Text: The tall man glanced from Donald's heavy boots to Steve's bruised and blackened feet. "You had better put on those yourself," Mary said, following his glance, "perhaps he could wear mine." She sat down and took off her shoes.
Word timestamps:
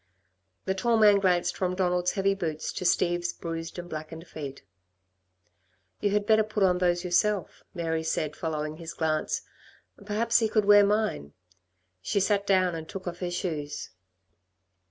The 0.65 0.73
tall 0.73 0.97
man 0.97 1.19
glanced 1.19 1.55
from 1.55 1.75
Donald's 1.75 2.13
heavy 2.13 2.33
boots 2.33 2.73
to 2.73 2.85
Steve's 2.85 3.33
bruised 3.33 3.77
and 3.77 3.87
blackened 3.87 4.25
feet. 4.25 4.63
"You 5.99 6.09
had 6.09 6.25
better 6.25 6.41
put 6.43 6.63
on 6.63 6.79
those 6.79 7.03
yourself," 7.03 7.61
Mary 7.75 8.01
said, 8.01 8.35
following 8.35 8.77
his 8.77 8.95
glance, 8.95 9.43
"perhaps 10.03 10.39
he 10.39 10.49
could 10.49 10.65
wear 10.65 10.83
mine." 10.83 11.33
She 12.01 12.19
sat 12.19 12.47
down 12.47 12.73
and 12.73 12.89
took 12.89 13.05
off 13.07 13.19
her 13.19 13.29
shoes. 13.29 13.91